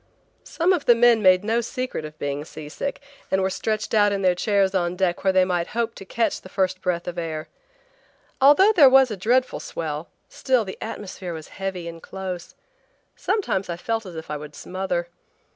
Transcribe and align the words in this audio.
Some 0.45 0.73
of 0.73 0.85
the 0.85 0.95
men 0.95 1.21
made 1.21 1.43
no 1.43 1.61
secret 1.61 2.05
of 2.05 2.17
being 2.17 2.43
seasick 2.43 3.01
and 3.29 3.39
were 3.39 3.51
stretched 3.51 3.93
out 3.93 4.11
in 4.11 4.23
their 4.23 4.33
chairs 4.33 4.73
on 4.73 4.95
deck 4.95 5.23
where 5.23 5.31
they 5.31 5.45
might 5.45 5.67
hope 5.77 5.93
to 5.93 6.05
catch 6.05 6.41
the 6.41 6.49
first 6.49 6.81
breath 6.81 7.07
of 7.07 7.19
air. 7.19 7.49
Although 8.41 8.71
there 8.71 8.89
was 8.89 9.11
a 9.11 9.15
dreadful 9.15 9.59
swell, 9.59 10.09
still 10.27 10.65
the 10.65 10.79
atmosphere 10.81 11.33
was 11.35 11.49
heavy 11.49 11.87
and 11.87 12.01
close. 12.01 12.55
Sometimes 13.15 13.69
I 13.69 13.77
felt 13.77 14.07
as 14.07 14.15
if 14.15 14.31
I 14.31 14.37
would 14.37 14.55
smother. 14.55 15.07